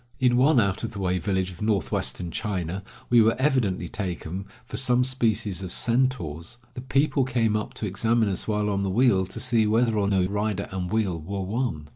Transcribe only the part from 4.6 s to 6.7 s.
for some species of centaurs;